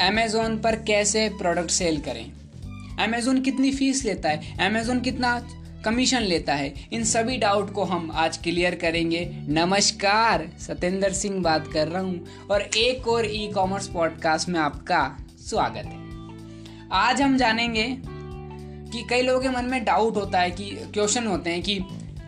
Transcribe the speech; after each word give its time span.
Amazon 0.00 0.58
पर 0.58 0.76
कैसे 0.76 1.28
product 1.28 1.70
cell 1.70 2.00
करें? 2.00 2.32
अमेज़ोन 2.98 3.40
कितनी 3.40 3.72
फ़ीस 3.72 4.04
लेता 4.04 4.28
है? 4.28 4.58
अमेज़ोन 4.60 5.00
कितना 5.00 5.48
कमीशन 5.84 6.20
लेता 6.20 6.54
है? 6.54 6.74
इन 6.92 7.04
सभी 7.04 7.36
डाउट 7.36 7.72
को 7.72 7.84
हम 7.84 8.10
आज 8.14 8.36
क्लियर 8.36 8.74
करेंगे। 8.74 9.30
नमस्कार 9.48 10.48
सत्येंद्र 10.58 11.12
सिंह 11.12 11.42
बात 11.42 11.68
कर 11.72 11.88
रहा 11.88 12.02
हूँ 12.02 12.26
और 12.50 12.62
एक 12.62 13.08
और 13.08 13.26
ई 13.26 13.50
कॉमर्स 13.54 13.88
पॉडकास्ट 13.88 14.48
में 14.48 14.60
आपका 14.60 15.18
स्वागत 15.48 15.86
है। 15.86 15.98
आज 16.92 17.22
हम 17.22 17.36
जानेंगे 17.36 17.86
कि 18.92 19.06
कई 19.10 19.22
लोगों 19.22 19.40
के 19.40 19.48
मन 19.48 19.64
में 19.64 19.84
डाउट 19.84 20.16
होता 20.16 20.40
है 20.40 20.50
कि 20.50 20.70
क्वेश्चन 20.70 21.26
होते 21.26 21.50
हैं 21.50 21.62
कि 21.62 21.78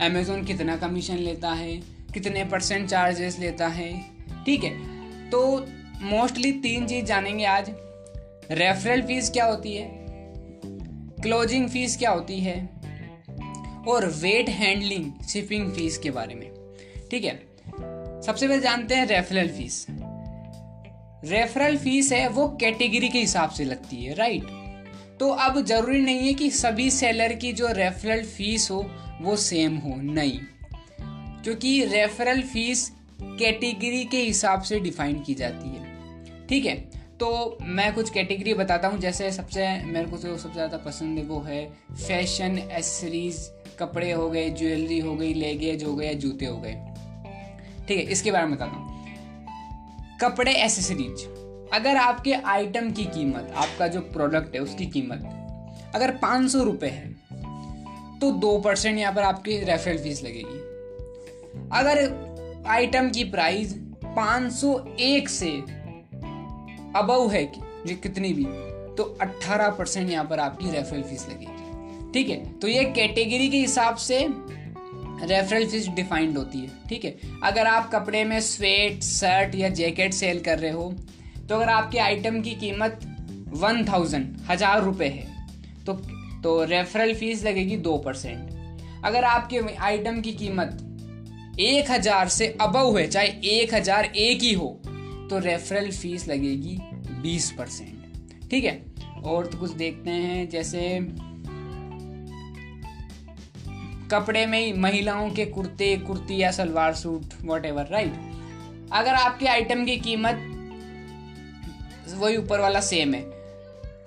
अमेज़ोन 0.00 0.44
कितना 0.44 0.76
कमीशन 0.76 1.16
लेता 1.16 1.50
है? 1.50 1.76
कितने 2.14 2.44
परसेंट 2.44 2.88
चार्जेस 2.88 3.38
लेता 3.38 3.68
है? 3.68 3.92
ठीक 4.46 4.64
है 4.64 4.78
तो 5.30 5.66
मोस्टली 6.02 6.52
तीन 6.52 6.86
चीज़ 6.86 7.04
जानेंगे 7.04 7.44
आज। 7.44 7.66
रेफरल 8.50 9.02
फ़ीस 9.02 9.30
क्या 9.30 9.44
होती 9.44 9.74
है? 9.74 9.90
क्लोजिंग 11.22 11.68
फ़ीस 11.68 11.98
क्या 11.98 12.10
होती 12.10 12.40
है? 12.40 12.68
और 13.88 14.06
वेट 14.06 14.48
हैंडलिंग, 14.48 15.24
शिपिंग 15.28 15.72
फ़ीस 15.72 15.98
के 15.98 16.10
बारे 16.10 16.34
में। 16.34 16.50
ठीक 17.10 17.24
है? 17.24 17.46
सबसे 18.22 18.48
पहले 18.48 18.60
जानते 18.60 18.94
हैं 18.94 19.06
रेफरल 19.06 19.48
फ़ीस। 19.48 19.86
रेफरल 21.24 21.76
फ़ीस 21.76 22.12
है, 22.12 22.28
वो 22.28 22.48
कैटेगरी 22.48 23.08
के 23.08 23.18
हिसाब 23.18 23.50
से 23.50 23.64
लगती 23.64 24.04
है, 24.04 24.14
राइट? 24.14 24.44
तो 25.20 25.28
अब 25.28 25.64
ज़रूरी 25.64 26.00
नहीं 26.00 26.26
है 26.26 26.34
कि 26.34 26.50
सभी 26.50 26.90
सेलर 26.90 27.32
की 27.32 27.52
जो 27.52 27.68
रेफरल 27.72 28.22
फ़ीस 28.22 28.70
हो, 28.70 28.90
वो 29.20 29.36
सेम 29.36 29.76
हो, 29.76 29.96
नहीं। 29.96 30.40
क्योंकि 31.42 31.84
रेफरल 31.84 32.42
फ़ीस 32.42 32.92
कैटेगरी 33.22 34.04
के 34.04 34.18
हिसाब 34.18 34.62
से 34.62 34.80
डिफाइन 34.80 35.20
की 35.22 35.34
जाती 35.34 35.68
है। 35.68 35.79
ठीक 36.50 36.64
है 36.66 36.74
तो 37.18 37.58
मैं 37.62 37.92
कुछ 37.94 38.10
कैटेगरी 38.10 38.52
बताता 38.54 38.88
हूँ, 38.88 38.98
जैसे 38.98 39.30
सबसे 39.32 39.66
मेरे 39.84 40.06
को 40.06 40.16
जो 40.18 40.36
सबसे 40.36 40.54
ज़्यादा 40.54 40.76
पसंद 40.76 41.18
है 41.18 41.24
वो 41.24 41.40
है 41.40 41.64
फ़ैशन 41.96 42.58
एसेसरीज 42.58 43.36
कपड़े 43.78 44.10
हो 44.12 44.28
गए 44.30 44.48
ज्वेलरी 44.50 44.98
हो 44.98 45.14
गई 45.16 45.34
लेगेज 45.34 45.84
हो 45.84 45.94
गए, 45.94 46.14
जूते 46.14 46.46
हो 46.46 46.56
गए। 46.56 46.72
ठीक 47.88 47.98
है, 47.98 48.02
इसके 48.04 48.30
बारे 48.32 48.46
में 48.46 48.56
बताता 48.56 48.76
हूँ। 48.76 50.18
कपड़े 50.20 50.52
एसेसरीज 50.54 51.26
अगर 51.72 51.96
आपके 51.96 52.32
आइटम 52.32 52.90
की 52.90 53.04
कीमत, 53.06 53.52
आपका 53.56 53.86
जो 53.86 54.00
प्रोडक्ट 54.12 54.54
है 54.54 54.60
उसकी 54.60 54.86
कीमत 54.88 55.92
अगर 55.94 56.10
पाँच 56.18 56.50
सौ 56.50 56.62
रुपये 56.64 56.90
है 56.90 57.08
तो 58.20 58.30
दो 58.32 58.58
परसेंट 58.58 58.98
यहाँ 58.98 59.12
पर 59.14 59.22
आपकी 59.22 59.58
रेफरल 59.60 59.98
फ़ीस 59.98 60.22
लगेगी। 60.24 60.58
अगर 61.72 62.64
आइटम 62.68 63.10
की 63.10 63.24
प्राइस 63.26 63.74
501 64.16 65.28
से 65.28 65.50
अबव 66.96 67.30
है 67.30 67.44
कि, 67.46 67.60
जो 67.86 67.96
कितनी 67.98 68.32
भी 68.32 68.44
तो 68.96 69.04
18 69.22 69.70
परसेंट 69.70 70.10
यहाँ 70.10 70.24
पर 70.24 70.40
आपकी 70.40 70.70
रेफरल 70.70 71.02
फ़ीस 71.02 71.26
लगेगी। 71.28 72.12
ठीक 72.12 72.28
है? 72.28 72.44
तो 72.54 72.68
ये 72.68 72.84
कैटेगरी 72.86 73.48
के 73.48 73.56
हिसाब 73.56 73.96
से 73.98 74.18
रेफरल 75.22 75.66
फ़ीस 75.66 75.88
डिफाइंड 75.90 76.36
होती 76.38 76.58
है। 76.58 76.88
ठीक 76.88 77.04
है? 77.04 77.14
अगर 77.44 77.66
आप 77.66 77.90
कपड़े 77.92 78.24
में 78.24 78.40
स्वेट 78.42 79.02
शर्ट 79.04 79.54
या 79.54 79.68
जैकेट 79.70 80.14
सेल 80.14 80.40
कर 80.40 80.58
रहे 80.58 80.70
हो 80.70 80.92
तो 81.40 81.56
अगर 81.56 81.68
आपके 81.70 81.98
आइटम 81.98 82.40
की 82.40 82.54
कीमत 82.56 83.00
वन 83.54 83.84
थाउज़ेंड 83.84 84.36
हज़ार 84.50 84.82
रुपये 84.82 85.08
है 85.08 85.84
तो 85.86 85.92
तो 86.42 86.62
रेफरल 86.64 87.14
फ़ीस 87.14 87.44
लगेगी 87.44 87.76
दो 87.78 87.96
परसेंट। 87.98 89.04
अगर 89.04 89.24
आपके 89.24 89.60
आइटम 89.80 90.20
की 90.20 90.32
कीमत 90.34 91.56
एक 91.60 91.90
हज़ार 91.90 92.28
से 92.28 92.46
अबव 92.60 92.98
है, 92.98 93.06
चाहे 93.06 93.28
एक 93.52 93.74
हज़ार 93.74 94.04
एक 94.04 94.42
ही 94.42 94.52
हो 94.52 94.68
तो 95.30 95.38
रेफरल 95.38 95.90
फ़ीस 95.90 96.28
लगेगी 96.28 96.78
बीस 97.22 97.50
परसेंट। 97.52 98.48
ठीक 98.50 98.64
है? 98.64 98.82
और 99.24 99.46
तो 99.46 99.58
कुछ 99.58 99.70
देखते 99.70 100.10
हैं, 100.10 100.48
जैसे 100.48 100.98
कपड़े 104.10 104.44
में 104.46 104.58
ही 104.60 104.72
महिलाओं 104.72 105.30
के 105.30 105.44
कुर्ते, 105.46 105.96
कुर्ती 105.96 106.40
या 106.42 106.50
salwar 106.50 106.94
suit 106.94 107.34
what 107.42 107.64
ever 107.66 107.86
right 107.86 108.12
अगर 108.92 109.14
आपके 109.14 109.46
आइटम 109.46 109.84
की 109.84 109.96
कीमत 109.96 110.46
वही 112.14 112.36
ऊपर 112.36 112.60
वाला 112.60 112.80
सेम 112.80 113.14
है। 113.14 113.22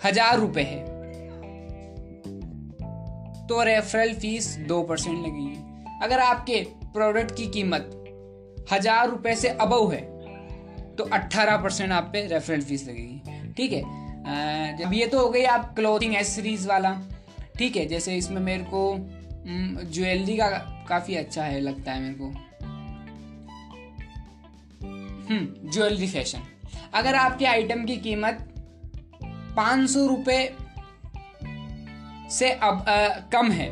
हज़ार 0.05 0.39
रुपए 0.39 0.61
है। 0.61 0.81
तो 3.47 3.63
रेफरल 3.63 4.13
फ़ीस 4.13 4.55
दो 4.67 4.81
परसेंट 4.83 5.17
लगेगी। 5.17 5.55
अगर 6.03 6.19
आपके 6.19 6.63
प्रोडक्ट 6.93 7.35
की 7.35 7.47
कीमत 7.47 7.89
हज़ार 8.71 9.09
रुपए 9.09 9.35
से 9.35 9.47
अबव 9.49 9.91
है 9.91 10.01
तो 10.97 11.03
18 11.13 11.57
परसेंट 11.63 11.91
आप 11.91 12.09
पे 12.13 12.25
रेफरल 12.27 12.61
फ़ीस 12.61 12.87
लगेगी। 12.87 13.51
ठीक 13.53 13.71
है? 13.71 13.81
अब 14.85 14.93
ये 14.93 15.05
तो 15.07 15.19
हो 15.19 15.29
गई 15.29 15.43
आप 15.43 15.73
क्लोथिंग 15.75 16.15
एसेसरीज 16.15 16.65
वाला। 16.67 16.91
ठीक 17.57 17.75
है? 17.75 17.85
जैसे 17.85 18.15
इसमें 18.17 18.41
मेरे 18.41 18.63
को 18.73 18.95
ज्वेलरी 19.47 20.37
का 20.37 20.49
काफ़ी 20.89 21.15
अच्छा 21.15 21.43
है 21.43 21.59
लगता 21.59 21.91
है 21.91 22.01
मेरे 22.01 22.13
को। 22.13 22.25
हम्म 25.27 25.71
ज्वेलरी 25.71 26.07
फ़ैशन 26.07 26.39
अगर 26.93 27.15
आपके 27.15 27.45
आइटम 27.45 27.83
की 27.85 27.95
कीमत 27.97 28.49
पाँच 29.55 29.89
सौ 29.89 30.05
रुपये 30.07 30.55
से 32.31 32.49
अब 32.49 32.85
आ, 32.89 33.07
कम 33.33 33.51
है 33.51 33.69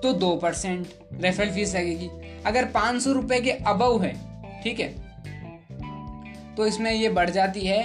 तो 0.00 0.12
दो 0.12 0.34
परसेंट 0.36 0.88
रेफरल 1.20 1.50
फ़ीस 1.50 1.74
लगेगी। 1.74 2.08
अगर 2.46 2.64
पाँच 2.64 3.02
सौ 3.02 3.12
रुपये 3.12 3.40
के 3.40 3.50
अबव 3.50 4.02
है 4.02 4.12
ठीक 4.62 4.80
है? 4.80 4.88
तो 6.60 6.66
इसमें 6.66 6.90
ये 6.92 7.08
बढ़ 7.10 7.30
जाती 7.30 7.60
है 7.60 7.82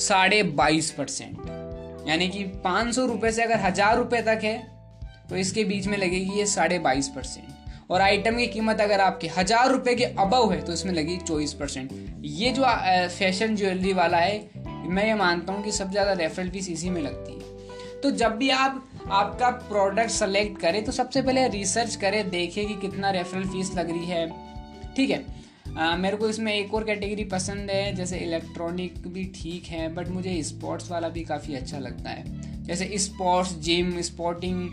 साढ़े 0.00 0.42
बाईस 0.58 0.90
परसेंट। 0.90 2.08
यानी 2.08 2.28
कि 2.28 2.44
पाँच 2.64 2.94
सौ 2.94 3.04
रुपये 3.06 3.32
से 3.32 3.42
अगर 3.42 3.58
हज़ार 3.60 3.96
रुपये 3.96 4.20
तक 4.22 4.40
है 4.44 4.56
तो 5.28 5.36
इसके 5.36 5.64
बीच 5.64 5.86
में 5.86 5.96
लगेगी 5.98 6.38
ये 6.38 6.46
साढ़े 6.48 6.78
बाईस 6.78 7.08
परसेंट। 7.08 7.90
और 7.90 8.00
आइटम 8.00 8.36
की 8.36 8.46
कीमत 8.46 8.80
अगर 8.80 9.00
आपके 9.00 9.28
हज़ार 9.36 9.70
रुपये 9.72 9.94
के 9.94 10.04
अबव 10.04 10.52
है 10.52 10.60
तो 10.62 10.72
इसमें 10.72 10.92
लगेगी 10.92 11.16
चौबीस 11.18 11.52
परसेंट। 11.54 11.92
ये 12.22 12.50
जो 12.52 12.64
फ़ैशन 13.10 13.56
ज्वेलरी 13.56 13.92
वाला 13.92 14.18
है, 14.18 14.50
मैं 14.86 15.06
ये 15.06 15.14
मानता 15.16 15.52
हूँ 15.52 15.64
कि 15.64 15.72
सबसे 15.72 15.92
ज़्यादा 15.92 16.12
रेफरल 16.14 16.50
फ़ीस 16.50 16.70
इसी 16.70 16.90
में 16.90 17.00
लगती 17.02 17.32
है। 17.32 18.00
तो 18.00 18.10
जब 18.12 18.36
भी 18.36 18.50
आप, 18.52 18.82
आपका 19.10 19.50
प्रोडक्ट 19.68 20.10
सेलेक्ट 20.12 20.60
करें 20.60 20.84
तो 20.84 20.92
सबसे 20.92 21.22
पहले 21.22 21.46
रिसर्च 21.50 21.96
करें, 21.96 22.28
देखें 22.30 22.66
कि 22.66 22.74
कितना 22.78 23.10
रेफरल 23.12 23.48
फ़ीस 23.48 23.74
लग 23.76 23.90
रही 23.90 24.06
है। 24.06 24.28
ठीक 24.96 25.10
है? 25.10 25.24
आ, 25.76 25.96
मेरे 25.96 26.16
को 26.16 26.28
इसमें 26.28 26.52
एक 26.54 26.74
और 26.74 26.84
कैटेगरी 26.84 27.24
पसंद 27.24 27.70
है 27.70 27.94
जैसे 27.94 28.18
इलेक्ट्रॉनिक 28.18 29.06
भी 29.08 29.24
ठीक 29.34 29.64
है 29.66 29.88
बट 29.94 30.08
मुझे 30.08 30.42
स्पोर्ट्स 30.42 30.90
वाला 30.90 31.08
भी 31.08 31.22
काफ़ी 31.24 31.54
अच्छा 31.54 31.78
लगता 31.78 32.10
है। 32.10 32.62
जैसे 32.64 32.98
स्पोर्ट्स 32.98 33.54
जिम 33.58 34.00
स्पोर्टिंग 34.00 34.68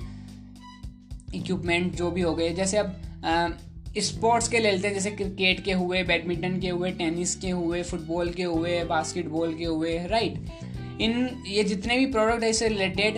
इक्विपमेंट 1.36 1.96
जो 1.96 2.12
भी 2.12 2.22
हो 2.22 2.34
गए। 2.36 2.50
जैसे 2.54 2.78
अब 2.78 3.58
स्पोर्ट्स 3.98 4.48
के 4.48 4.60
ले 4.60 4.72
लेते 4.72 4.88
हैं 4.88 4.94
जैसे 4.94 5.12
क्रिकेट 5.12 5.64
के 5.64 5.74
हुए 5.74 6.04
बैडमिंटन 6.04 6.60
के 6.60 6.70
हुए 6.70 6.92
टेनिस 6.92 7.36
के 7.36 7.50
हुए 7.50 7.82
फुटबॉल 7.84 8.30
के 8.30 8.44
हुए 8.44 8.84
बास्केटबॉल 8.84 9.54
के 9.54 9.66
हुए 9.66 9.98
राइट 10.08 11.02
इन 11.02 11.44
ये 11.48 11.64
जितने 11.64 11.98
भी 11.98 12.06
प्रोडक्ट 12.06 12.44
है 12.44 12.50
इससे 12.50 12.68
रिलेटेड 12.68 13.16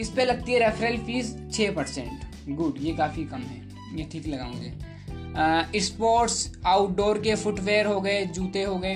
इस 0.00 0.10
पर 0.10 0.26
लगती 0.26 0.52
है 0.52 0.58
रेफरल 0.58 0.96
फ़ीस 0.96 1.36
छः 1.52 1.74
परसेंट 1.74 2.56
गुड 2.56 2.74
ये 2.80 2.92
काफ़ी 2.92 3.24
कम 3.24 3.42
है। 3.42 3.62
ये 3.98 4.08
ठीक 4.12 4.26
लगा 4.26 4.46
मुझे। 4.46 4.93
स्पोर्ट्स 5.36 6.50
आउटडोर 6.66 7.18
के 7.18 7.34
फुटवेयर 7.36 7.86
हो 7.86 8.00
गए, 8.00 8.24
जूते 8.26 8.62
हो 8.62 8.76
गए। 8.76 8.94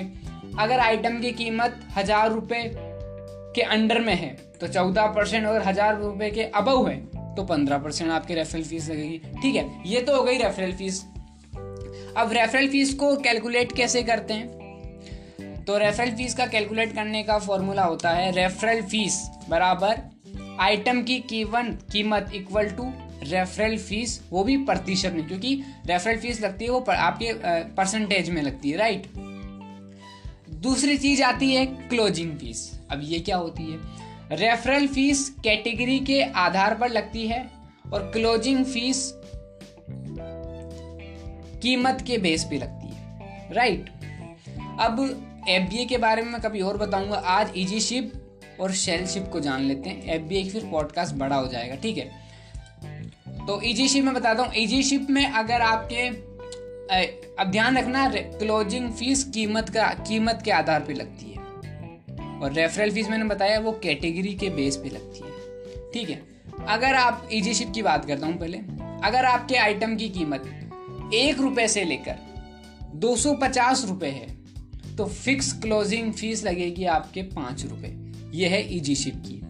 अगर 0.58 0.78
आइटम 0.80 1.20
की 1.20 1.30
कीमत 1.34 1.80
हज़ार 1.96 2.30
रुपये 2.32 2.62
के 3.54 3.62
अंडर 3.62 4.00
में 4.00 4.14
है 4.14 4.28
तो 4.60 4.68
चौदह 4.68 5.06
परसेंट, 5.08 5.44
अगर 5.46 5.62
हज़ार 5.62 5.98
रुपये 5.98 6.30
के 6.30 6.42
अबव 6.42 6.88
है 6.88 6.96
तो 7.34 7.42
पंद्रह 7.44 7.78
परसेंट 7.78 8.10
आपकी 8.10 8.34
रेफरल 8.34 8.62
फ़ीस 8.64 8.88
लगेगी। 8.90 9.18
ठीक 9.42 9.54
है, 9.54 9.82
ये 9.86 10.00
तो 10.00 10.16
हो 10.16 10.22
गई 10.24 10.38
रेफरल 10.38 10.72
फ़ीस 10.74 11.04
अब 12.16 12.32
रेफरल 12.32 12.68
फ़ीस 12.68 12.94
को 12.94 13.14
कैलकुलेट 13.18 13.72
कैसे 13.72 14.02
करते 14.02 14.34
हैं? 14.34 14.56
तो 15.64 15.76
रेफरल 15.78 16.10
फ़ीस 16.12 16.34
का 16.34 16.46
कैलकुलेट 16.46 16.94
करने 16.94 17.22
का 17.22 17.38
फॉर्मूला 17.38 17.82
होता 17.84 18.10
है 18.10 18.30
रेफरल 18.32 18.80
फ़ीस 18.82 19.20
बराबर 19.48 20.00
आइटम 20.60 21.02
की 21.02 21.18
कीवन, 21.22 21.70
कीमत 21.92 22.30
इक्वल 22.34 22.68
टू 22.70 22.84
रेफरल 23.22 23.76
फ़ीस 23.78 24.20
वो 24.30 24.44
भी 24.44 24.56
प्रतिशत 24.56 25.12
में 25.12 25.26
क्योंकि 25.28 25.54
रेफरल 25.86 26.16
फ़ीस 26.16 26.40
लगती 26.40 26.64
है, 26.64 26.70
वो 26.70 26.84
आपके 26.90 27.32
परसेंटेज 27.74 28.30
में 28.30 28.42
लगती 28.42 28.70
है 28.70 28.76
राइट 28.76 29.06
दूसरी 30.62 30.96
चीज़ 30.98 31.22
आती 31.22 31.54
है 31.54 31.64
क्लोजिंग 31.66 32.36
फ़ीस 32.38 32.80
अब 32.90 33.00
ये 33.02 33.18
क्या 33.18 33.36
होती 33.36 33.62
है? 33.62 33.78
रेफरल 34.32 34.86
फ़ीस 34.86 35.28
कैटेगरी 35.44 35.98
के 36.00 36.22
आधार 36.22 36.74
पर 36.74 36.88
लगती 36.88 37.26
है 37.26 37.40
और 37.92 38.10
क्लोजिंग 38.12 38.64
फ़ीस 38.64 39.12
कीमत 41.62 42.04
के 42.06 42.18
बेस 42.18 42.44
पे 42.44 42.58
लगती 42.58 42.88
है 42.88 43.54
राइट 43.54 43.90
अब 44.80 44.98
एफ़ 45.48 45.88
के 45.88 45.98
बारे 45.98 46.22
में 46.22 46.30
मैं 46.32 46.40
कभी 46.40 46.60
और 46.60 46.76
बताऊँगा। 46.76 47.16
आज 47.16 47.52
इजी 47.56 47.80
शिप 47.80 48.12
और 48.60 48.72
शेल 48.72 49.06
शिप 49.06 49.28
को 49.32 49.40
जान 49.40 49.62
लेते 49.62 49.90
हैं। 49.90 50.02
एफबीए 50.04 50.44
फिर 50.44 50.64
पॉडकास्ट 50.64 51.14
बड़ा 51.14 51.36
हो 51.36 51.46
जाएगा, 51.48 51.74
ठीक 51.74 51.98
है? 51.98 52.27
तो 53.48 53.60
इजी 53.62 53.88
शिप 53.88 54.04
में 54.04 54.14
बताता 54.14 54.42
हूँ। 54.42 54.52
इजी 54.54 54.82
शिप 54.82 55.06
में 55.10 55.24
अगर 55.24 55.60
आपके 55.60 56.08
अब 57.34 57.50
ध्यान 57.50 57.76
रखना 57.78 58.08
क्लोजिंग 58.14 58.90
फ़ीस 58.90 59.22
कीमत 59.24 59.68
का, 59.68 59.86
कीमत 60.08 60.42
के 60.44 60.50
आधार 60.50 60.80
पर 60.80 60.94
लगती 60.94 61.26
है। 61.26 62.40
और 62.40 62.52
रेफरल 62.52 62.90
फ़ीस 62.90 63.08
मैंने 63.08 63.24
बताया, 63.24 63.58
वो 63.60 63.72
कैटेगरी 63.72 64.34
के 64.34 64.50
बेस 64.50 64.76
पे 64.76 64.88
लगती 64.88 65.20
है। 65.20 65.90
ठीक 65.92 66.10
है? 66.10 66.22
अगर 66.68 66.94
आप 66.94 67.28
ईजी 67.32 67.54
शिप 67.54 67.70
की 67.74 67.82
बात 67.82 68.04
करता 68.04 68.26
हूँ 68.26 68.38
पहले। 68.38 68.58
अगर 69.04 69.24
आपके 69.24 69.56
आइटम 69.56 69.96
की 69.96 70.08
कीमत 70.08 71.10
एक 71.14 71.40
रुपए 71.40 71.66
से 71.68 71.84
लेकर 71.84 72.18
दो 72.96 73.14
सौ 73.16 73.34
पचास 73.34 73.84
रुपए 73.88 74.08
है 74.08 74.96
तो 74.96 75.04
फिक्स 75.06 75.52
क्लोजिंग 75.52 76.12
फ़ीस 76.12 76.44
लगेगी 76.44 76.84
आपके 76.84 77.22
पाँच 77.22 77.64
रुपए। 77.64 77.94
ये 78.38 78.48
है 78.48 78.62
ईजी 78.76 78.94
शिप 78.94 79.22
की। 79.26 79.40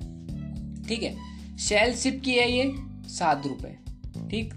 ठीक 0.88 1.02
है? 1.02 1.14
शेल 1.58 1.94
शिप 1.96 2.22
की 2.24 2.34
है 2.34 2.50
ये 2.52 2.72
सात 3.08 3.46
रुपए। 3.46 3.76
ठीक? 4.30 4.54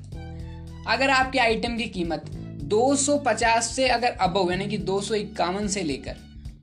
अगर 0.88 1.09
आपके 1.09 1.39
आइटम 1.39 1.77
की 1.77 1.85
कीमत 1.89 2.29
250 2.65 3.69
से 3.75 3.88
अगर 3.88 4.12
अबव 4.21 4.51
यानी 4.51 4.68
कि 4.68 4.77
दो 4.77 5.00
सौ 5.01 5.15
इक्यावन 5.15 5.68
से 5.68 5.83
लेकर 5.83 6.18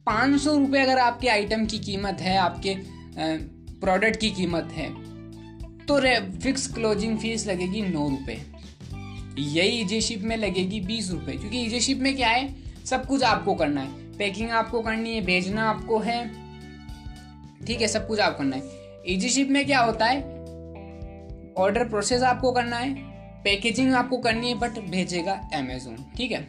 पाँच 0.07 0.41
सौ 0.41 0.57
अगर 0.57 0.99
आपके 0.99 1.29
आइटम 1.29 1.65
की 1.67 1.79
कीमत 1.79 2.21
है, 2.21 2.37
आपके 2.37 2.75
प्रोडक्ट 3.81 4.21
की 4.21 4.31
कीमत 4.31 4.69
है 4.73 4.89
तो 5.87 5.99
फिक्स 6.41 6.67
क्लोजिंग 6.75 7.19
फ़ीस 7.19 7.47
लगेगी 7.47 7.83
नौ 7.83 8.09
रुपये 8.09 8.41
यही 9.39 9.81
ईजी 9.81 10.01
शिप 10.01 10.23
में 10.23 10.37
लगेगी 10.37 10.81
बीस 10.81 11.11
रुपये 11.11 11.37
क्योंकि 11.37 11.61
ईजी 11.61 11.81
शिप 11.81 11.99
में 11.99 12.15
क्या 12.17 12.29
है? 12.29 12.55
सब 12.85 13.07
कुछ 13.07 13.23
आपको 13.23 13.55
करना 13.55 13.81
है। 13.81 13.89
पैकिंग 14.19 14.51
आपको 14.51 14.81
करनी 14.81 15.15
है, 15.15 15.21
भेजना 15.21 15.69
आपको 15.71 15.99
है। 15.99 16.27
ठीक 17.67 17.81
है, 17.81 17.89
सब 17.89 18.07
कुछ 18.09 18.21
आपको 18.21 18.39
करना 18.39 18.57
है। 18.57 18.63
ईजी 19.07 19.29
शिप 19.29 19.49
में 19.49 19.65
क्या 19.67 19.81
होता 19.81 20.07
है? 20.07 20.38
ऑर्डर 21.59 21.89
प्रोसेस 21.89 22.23
आपको 22.23 22.53
करना 22.53 22.77
है, 22.77 22.95
पैकेजिंग 23.45 23.95
आपको 23.95 24.19
करनी 24.19 24.49
है 24.49 24.59
बट 24.59 24.79
भेजेगा 24.91 25.33
अमेजोन 25.55 26.05
ठीक 26.17 26.33
है? 26.33 26.43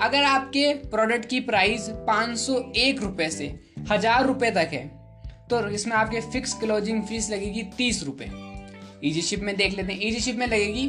अगर 0.00 0.22
आपके 0.24 0.72
प्रोडक्ट 0.90 1.28
की 1.28 1.40
प्राइस 1.42 1.88
पाँच 2.06 2.38
सौ 2.38 2.58
एक 2.76 3.02
रुपये 3.02 3.30
से 3.30 3.54
हज़ार 3.90 4.26
रुपये 4.26 4.50
तक 4.50 4.70
है 4.72 4.86
तो 5.50 5.66
इसमें 5.68 5.94
आपके 5.96 6.20
फिक्स 6.32 6.54
क्लोजिंग 6.60 7.02
फ़ीस 7.02 7.30
लगेगी 7.30 7.62
तीस 7.78 8.02
रुपये 8.04 8.30
ईजी 9.04 9.22
शिप 9.22 9.40
में 9.40 9.56
देख 9.56 9.76
लेते 9.76 9.92
हैं। 9.92 10.00
ईजी 10.02 10.20
शिप 10.20 10.36
में 10.36 10.46
लगेगी 10.46 10.88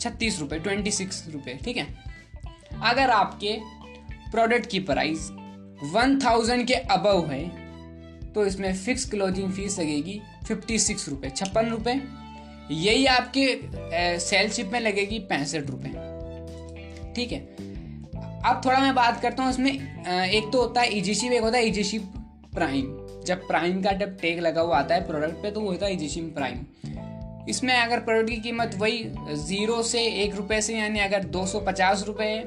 छत्तीस 0.00 0.38
रुपये 0.40 0.58
ट्वेंटी 0.58 0.90
सिक्स 0.90 1.24
रुपये 1.28 1.54
ठीक 1.54 1.76
है? 1.76 1.86
अगर 2.82 3.10
आपके 3.10 3.56
प्रोडक्ट 4.30 4.66
की 4.66 4.80
प्राइस 4.82 5.28
वन 5.92 6.18
थाउज़ेंड 6.24 6.66
के 6.66 6.74
अबव 6.74 7.26
है 7.30 7.44
तो 8.32 8.44
इसमें 8.46 8.72
फिक्स 8.74 9.08
क्लोजिंग 9.10 9.52
फ़ीस 9.52 9.78
लगेगी 9.80 10.20
फिफ्टी 10.46 10.78
सिक्स 10.78 11.08
रुपये 11.08 11.30
छप्पन 11.30 11.68
रुपये 11.68 11.94
यही 12.70 13.06
आपके 13.06 13.60
सेलशिप 14.18 14.66
में 14.66 14.80
लगेगी 14.80 15.18
पैंसठ 15.18 15.66
रुपए। 15.66 15.88
ठीक 17.14 17.32
है? 17.32 17.40
अब 18.42 18.62
थोड़ा 18.64 18.80
मैं 18.80 18.94
बात 18.94 19.20
करता 19.22 19.42
हूँ 19.42 19.50
इसमें 19.50 19.72
एक 20.30 20.52
तो 20.52 20.58
होता 20.58 20.80
है 20.80 20.98
ईजी 20.98 21.14
शिप 21.14 21.32
एक 21.32 21.42
होता 21.42 21.58
है 21.58 21.66
ईजीशिप 21.66 22.02
प्राइम 22.54 22.82
जब 23.26 23.46
प्राइम 23.46 23.82
का 23.82 23.92
जब 23.92 24.18
टैग 24.18 24.40
लगा 24.40 24.60
हुआ 24.60 24.78
आता 24.78 24.94
है 24.94 25.06
प्रोडक्ट 25.06 25.34
पे 25.34 25.50
तो 25.50 25.60
वो 25.60 25.68
होता 25.68 25.86
है 25.86 25.92
ईजीशिप 25.94 26.34
प्राइम 26.36 26.64
इसमें 27.48 27.74
अगर 27.74 28.00
प्रोडक्ट 28.00 28.30
की 28.30 28.36
कीमत 28.36 28.74
वही 28.76 29.04
ज़ीरो 29.32 29.82
से 29.82 30.02
एक 30.02 30.34
रुपए 30.34 30.60
से, 30.60 30.78
यानी 30.78 31.00
अगर 31.00 31.24
दो 31.24 31.46
सौ 31.46 31.60
पचास 31.60 32.04
रुपये 32.06 32.28
है 32.28 32.44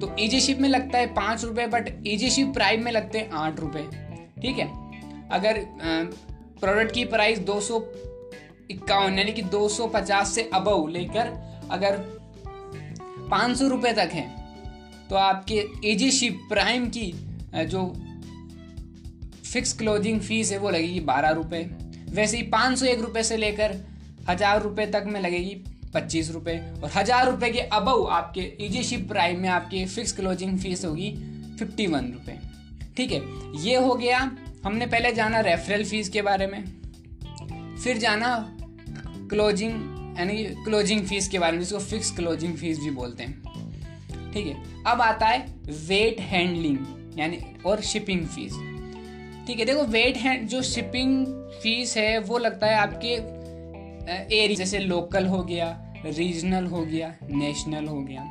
तो 0.00 0.16
ईजी 0.20 0.40
शिप 0.40 0.58
में 0.58 0.68
लगता 0.68 0.98
है 0.98 1.06
पाँच 1.06 1.44
रुपये 1.44 1.66
बट 1.66 2.02
ईजी 2.06 2.30
शिप 2.30 2.48
प्राइम 2.48 2.84
में 2.84 2.92
लगते 2.92 3.18
हैं 3.18 3.30
आठ 3.30 3.60
रुपये 3.60 3.82
ठीक 4.42 4.58
है? 4.58 4.66
अगर 5.28 5.66
प्रोडक्ट 6.60 6.94
की 6.94 7.04
प्राइस 7.04 7.38
दो 7.38 7.60
सौ 7.60 7.78
इक्यावन, 8.70 9.18
यानी 9.18 9.32
कि 9.32 9.42
250 9.44 10.24
से 10.26 10.50
अबव 10.54 10.86
लेकर 10.88 11.32
अगर 11.70 11.96
पाँच 13.30 13.56
सौ 13.58 13.68
रुपये 13.68 13.92
तक 13.94 14.10
है 14.12 14.26
तो 15.08 15.16
आपके 15.16 15.64
एजी 15.84 16.10
शिप 16.10 16.40
प्राइम 16.48 16.88
की 16.88 17.12
जो 17.66 17.84
फिक्स 19.44 19.72
क्लोजिंग 19.72 20.20
फ़ीस 20.20 20.52
है, 20.52 20.58
वो 20.58 20.70
लगेगी 20.70 21.00
बारह 21.02 21.30
रुपये 21.32 21.62
वैसे 22.10 22.36
ही 22.36 22.42
पाँच 22.48 22.78
सौ 22.78 22.86
एक 22.86 23.00
रुपये 23.00 23.22
से 23.22 23.36
लेकर 23.36 23.76
हज़ार 24.28 24.62
रुपये 24.62 24.86
तक 24.88 25.04
में 25.06 25.20
लगेगी 25.20 25.54
पच्चीस 25.94 26.30
रुपये 26.30 26.58
और 26.82 26.90
हज़ार 26.94 27.30
रुपये 27.30 27.50
के 27.50 27.60
अबव 27.60 28.06
आपके 28.12 28.40
इजी 28.60 28.82
शिप 28.84 29.08
प्राइम 29.08 29.40
में 29.40 29.48
आपकी 29.48 29.84
फिक्स 29.86 30.12
क्लोजिंग 30.12 30.58
फ़ीस 30.58 30.84
होगी 30.84 31.10
फिफ्टी 31.58 31.86
वन 31.86 32.12
रुपये 32.12 32.38
ठीक 32.96 33.12
है, 33.12 33.22
ये 33.62 33.76
हो 33.76 33.94
गया। 33.94 34.18
हमने 34.64 34.86
पहले 34.86 35.12
जाना 35.12 35.40
रेफरल 35.40 35.84
फ़ीस 35.84 36.08
के 36.08 36.22
बारे 36.22 36.46
में, 36.46 36.64
फिर 37.76 37.98
जाना 37.98 38.30
क्लोजिंग 39.28 40.16
यानी 40.18 40.44
क्लोजिंग 40.64 41.04
फ़ीस 41.06 41.28
के 41.28 41.38
बारे 41.38 41.52
में, 41.52 41.60
जिसको 41.60 41.78
फिक्स 41.80 42.10
क्लोजिंग 42.10 42.54
फ़ीस 42.56 42.78
भी 42.80 42.90
बोलते 42.90 43.22
हैं। 43.22 44.32
ठीक 44.32 44.46
है? 44.46 44.82
अब 44.86 45.00
आता 45.00 45.26
है 45.26 45.46
वेट 45.88 46.20
हैंडलिंग 46.20 47.18
यानी 47.18 47.38
और 47.66 47.80
शिपिंग 47.82 48.26
फ़ीस 48.26 48.52
ठीक 49.46 49.58
है, 49.58 49.64
देखो 49.64 49.82
वेट 49.82 50.16
हैंड 50.16 50.48
जो 50.48 50.62
शिपिंग 50.62 51.26
फ़ीस 51.62 51.96
है, 51.96 52.18
वो 52.18 52.38
लगता 52.38 52.66
है 52.66 52.74
आपके 52.74 53.12
एरिया 54.36 54.56
जैसे 54.56 54.78
लोकल 54.78 55.26
हो 55.26 55.42
गया 55.42 55.76
रीजनल 56.06 56.66
हो 56.66 56.84
गया 56.84 57.14
नेशनल 57.30 57.86
हो 57.86 58.00
गया। 58.00 58.26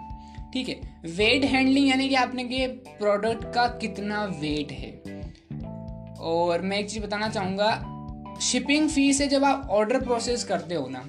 ठीक 0.53 0.69
है? 0.69 0.75
वेट 1.07 1.43
हैंडलिंग 1.45 1.87
यानी 1.87 2.07
कि 2.09 2.15
आपने 2.15 2.43
के 2.43 2.67
प्रोडक्ट 2.67 3.43
का 3.53 3.67
कितना 3.81 4.23
वेट 4.41 4.71
है। 4.71 4.91
और 6.27 6.61
मैं 6.61 6.77
एक 6.77 6.89
चीज़ 6.89 7.03
बताना 7.03 7.29
चाहूँगा 7.29 7.69
शिपिंग 8.41 8.89
फ़ीस 8.89 9.21
है 9.21 9.27
जब 9.27 9.43
आप 9.43 9.67
ऑर्डर 9.69 9.99
प्रोसेस 9.99 10.43
करते 10.43 10.75
हो 10.75 10.87
ना 10.89 11.03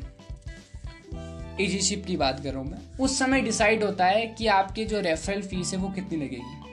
इजी 1.60 1.78
शिप 1.78 2.04
की 2.06 2.16
बात 2.16 2.40
कर 2.40 2.56
मैं, 2.56 2.78
उस 3.00 3.18
समय 3.18 3.40
डिसाइड 3.40 3.82
होता 3.84 4.06
है 4.06 4.26
कि 4.26 4.46
आपकी 4.46 4.84
जो 4.84 5.00
रेफरल 5.00 5.42
फ़ीस 5.42 5.72
है 5.72 5.78
वो 5.78 5.88
कितनी 5.88 6.18
लगेगी। 6.18 6.66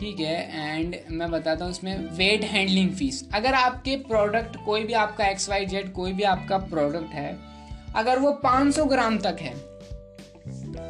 ठीक 0.00 0.20
है 0.20 0.76
एंड 0.76 0.96
मैं 1.10 1.30
बताता 1.30 1.64
हूँ 1.64 1.72
इसमें 1.72 1.96
वेट 2.16 2.44
हैंडलिंग 2.44 2.92
फ़ीस 2.94 3.28
अगर 3.34 3.54
आपके 3.54 3.96
प्रोडक्ट 3.96 4.56
कोई 4.64 4.84
भी 4.84 4.92
आपका 4.92 5.26
एक्स 5.26 5.48
वाई 5.48 5.66
जेड 5.66 5.92
कोई 5.92 6.12
भी 6.12 6.22
आपका 6.22 6.58
प्रोडक्ट 6.58 7.14
है, 7.14 7.38
अगर 7.94 8.18
वो 8.18 8.30
500 8.44 8.84
ग्राम 8.84 9.18
तक 9.18 9.36
है, 9.40 9.54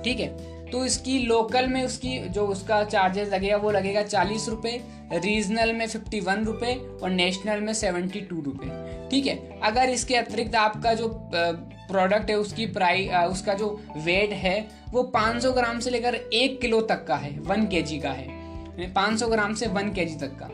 ठीक 0.02 0.20
है 0.20 0.57
तो 0.72 0.84
इसकी 0.84 1.18
लोकल 1.18 1.66
में 1.66 1.82
उसकी 1.84 2.18
जो 2.28 2.46
उसका 2.46 2.82
चार्जेस 2.84 3.28
लगेगा, 3.28 3.56
वो 3.56 3.70
लगेगा 3.70 4.02
चालीस 4.02 4.48
रुपये 4.48 4.80
रीजनल 5.14 5.72
में 5.72 5.86
फिफ्टी 5.86 6.20
वन 6.20 6.44
रुपये 6.44 6.74
और 7.02 7.10
नेशनल 7.10 7.60
में 7.60 7.72
सेवेंटी 7.74 8.20
टू 8.20 8.40
रुपये 8.40 9.08
ठीक 9.10 9.26
है? 9.26 9.36
अगर 9.62 9.90
इसके 9.90 10.16
अतिरिक्त 10.16 10.54
आपका 10.54 10.94
जो 10.94 11.08
प्रोडक्ट 11.32 12.30
है, 12.30 12.36
उसकी 12.36 12.66
प्राइस 12.66 13.10
उसका 13.30 13.54
जो 13.54 13.68
वेट 13.96 14.32
है, 14.32 14.68
वो 14.90 15.02
500 15.14 15.52
ग्राम 15.52 15.78
से 15.78 15.90
लेकर 15.90 16.14
एक 16.14 16.60
किलो 16.60 16.80
तक 16.80 17.04
का 17.06 17.16
है 17.16 17.30
वन 17.40 17.66
के 17.66 17.98
का 17.98 18.10
है। 18.10 18.92
500 18.94 19.28
ग्राम 19.28 19.54
से 19.54 19.66
वन 19.66 19.88
के 19.88 20.04
तक 20.18 20.36
का। 20.42 20.48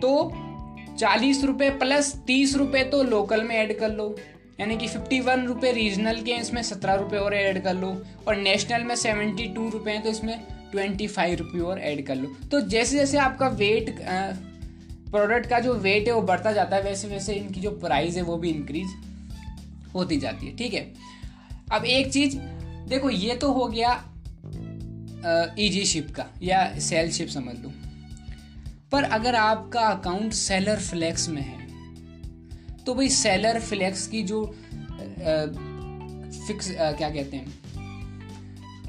तो 0.00 0.32
चालीस 0.96 1.44
रुपये 1.44 1.70
प्लस 1.70 2.14
तीस 2.26 2.56
रुपये 2.56 2.84
तो 2.84 3.02
लोकल 3.02 3.42
में 3.42 3.54
ऐड 3.56 3.78
कर 3.78 3.90
लो। 3.90 4.14
यानी 4.60 4.76
कि 4.76 4.88
फिफ्टी 4.88 5.20
वन 5.20 5.44
रुपये 5.46 5.72
रीजनल 5.72 6.20
के 6.22 6.32
हैं, 6.32 6.40
इसमें 6.40 6.62
सत्रह 6.62 6.94
रुपये 6.94 7.20
और 7.20 7.34
ऐड 7.34 7.62
कर 7.62 7.74
लो। 7.74 7.88
और 8.28 8.36
नेशनल 8.36 8.84
में 8.84 8.94
सेवेंटी 8.96 9.46
टू 9.54 9.68
रुपये 9.70 9.94
हैं 9.94 10.02
तो 10.02 10.10
इसमें 10.10 10.38
ट्वेंटी 10.72 11.06
फाइव 11.06 11.38
रुपये 11.38 11.60
और 11.60 11.78
ऐड 11.80 12.06
कर 12.06 12.16
लो। 12.16 12.34
तो 12.50 12.60
जैसे 12.60 12.98
जैसे 12.98 13.18
आपका 13.18 13.48
वेट 13.48 13.94
प्रोडक्ट 15.10 15.46
का 15.46 15.58
जो 15.60 15.74
वेट 15.74 16.06
है, 16.08 16.14
वो 16.14 16.22
बढ़ता 16.22 16.52
जाता 16.52 16.76
है 16.76 16.82
वैसे 16.82 17.08
वैसे 17.08 17.34
इनकी 17.34 17.60
जो 17.60 17.70
प्राइस 17.70 18.16
है, 18.16 18.22
वो 18.22 18.36
भी 18.36 18.50
इंक्रीज 18.50 18.94
होती 19.94 20.16
जाती 20.16 20.46
है, 20.46 20.56
ठीक 20.56 20.74
है? 20.74 20.92
अब 21.72 21.84
एक 21.86 22.12
चीज़, 22.12 22.36
देखो, 22.88 23.10
ये 23.10 23.34
तो 23.34 23.52
हो 23.52 23.66
गया 23.66 23.92
ईजी 25.58 25.84
शिप 25.84 26.10
का, 26.10 26.26
या 26.42 26.78
सेल 26.80 27.10
शिप 27.10 27.28
समझ 27.28 27.54
लो। 27.56 27.72
पर 28.92 29.04
अगर 29.04 29.34
आपका 29.34 29.80
अकाउंट 29.80 30.32
सेलर 30.32 30.80
फ्लैक्स 30.80 31.28
में 31.28 31.42
है 31.42 31.63
तो 32.86 32.94
भाई 32.94 33.08
सेलर 33.08 33.60
फ्लैक्स 33.60 34.06
की 34.06 34.22
जो 34.22 34.44
फिक्स 36.46 36.70
क्या 36.70 37.10
कहते 37.10 37.36
हैं? 37.36 37.52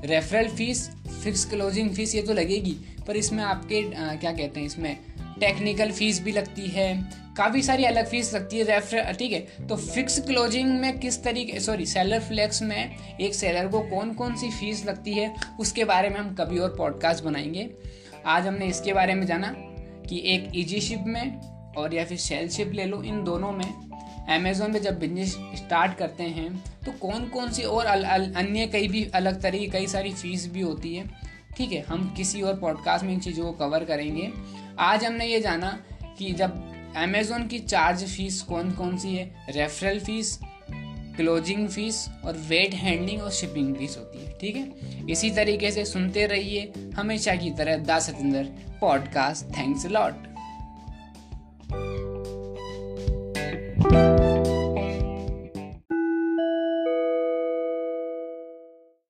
Referral 0.06 0.48
fees 0.48 0.90
fix 1.24 1.46
closing 1.46 1.90
fees 1.90 2.16
ये 2.16 2.22
तो 2.22 2.34
लगेगी 2.34 2.76
पर 3.08 3.18
इसमें 3.18 3.44
आपके 3.44 3.82
आ, 3.96 4.16
क्या 4.16 4.32
कहते 4.32 4.60
हैं 4.60 4.68
इसमें? 4.68 4.98
टेक्निकल 5.40 5.92
फ़ीस 5.92 6.22
भी 6.22 6.32
लगती 6.32 6.68
है 6.68 7.26
काफ़ी 7.38 7.62
सारी 7.62 7.86
अलग 7.86 8.10
फ़ीस 8.10 8.34
लगती 8.34 8.58
है 8.58 8.64
रेफर 8.64 9.14
ठीक 9.14 9.32
है? 9.32 9.40
तो 9.68 9.76
फिक्स 9.76 10.20
क्लोजिंग 10.20 10.80
में 10.80 11.00
किस 11.00 11.24
तरीके 11.24 11.60
सॉरी 11.60 11.86
सेलर 11.86 12.20
फ्लैक्स 12.20 12.62
में 12.62 13.18
एक 13.22 13.36
सेलर 13.36 13.68
को 13.68 13.80
कौन 13.80 14.14
कौन 14.14 14.36
सी 14.36 14.50
फ़ीस 14.52 14.86
लगती 14.86 15.14
है 15.14 15.36
उसके 15.60 15.86
बारे 15.86 16.10
में 16.10 16.20
हम 16.20 16.34
कभी 16.36 16.60
और 16.60 16.76
पॉडकास्ट 16.78 17.24
बनाएँगे। 17.24 17.70
आज 18.26 18.48
हमने 18.48 18.68
इसके 18.68 18.94
बारे 18.94 19.14
में 19.14 19.26
जाना 19.28 19.54
कि 20.10 20.22
एक 20.26 20.50
ईजी 20.56 20.82
शिप 20.82 21.04
में 21.08 21.40
और 21.78 21.94
या 21.94 22.06
फिर 22.06 22.18
सेल 22.18 22.50
शिप 22.50 22.72
ले 22.74 22.86
लो 22.86 23.04
इन 23.04 23.24
दोनों 23.24 23.52
में। 23.52 23.85
अमेज़ोन 24.30 24.74
पे 24.74 24.80
जब 24.80 25.00
बिज़नेस 25.00 25.32
स्टार्ट 25.32 25.98
करते 25.98 26.24
हैं 26.24 26.64
तो 26.86 26.92
कौन 26.92 27.26
कौन 27.26 27.52
सी 27.52 27.64
और 27.64 27.86
अल, 27.86 28.04
अल, 28.04 28.34
अन्य 28.34 28.68
कई 28.68 28.88
भी 28.88 29.12
अलग 29.14 29.42
तरीके 29.42 29.68
कई 29.68 29.88
सारी 29.88 30.14
फ़ीस 30.14 30.52
भी 30.52 30.62
होती 30.62 30.96
है। 30.96 31.10
ठीक 31.58 31.72
है 31.72 31.82
हम 31.82 32.14
किसी 32.18 32.42
और 32.42 32.60
पॉडकास्ट 32.60 33.06
में 33.06 33.14
इन 33.14 33.20
चीज़ों 33.20 33.46
को 33.46 33.52
कवर 33.52 33.84
करेंगे। 33.84 34.32
आज 34.80 35.06
हमने 35.06 35.26
ये 35.26 35.42
जाना 35.42 35.84
कि 36.20 36.32
जब 36.32 36.76
अमेज़ोन 36.96 37.48
की 37.48 37.60
चार्ज 37.60 38.04
फ़ीस 38.04 38.42
कौन 38.42 38.72
कौन 38.72 38.98
सी 38.98 39.16
है? 39.16 39.46
रेफरल 39.50 40.00
फ़ीस 40.00 40.40
क्लोजिंग 41.16 41.70
फ़ीस 41.70 42.10
और 42.26 42.38
वेट 42.38 42.74
हैंडलिंग 42.74 43.22
और 43.22 43.32
शिपिंग 43.32 43.76
फ़ीस 43.76 43.98
होती 43.98 44.26
है। 44.26 44.38
ठीक 44.42 44.56
है? 44.56 44.74
इसी 45.10 45.30
तरीके 45.30 45.72
से 45.72 45.86
सुनते 45.86 46.26
रहिए। 46.26 46.74
हमेशा 46.96 47.36
की 47.36 47.52
तरह 47.52 47.78
दास 47.78 48.12
पॉडकास्ट 48.82 49.58
थैंक्स 49.58 49.86
लॉट 49.86 50.35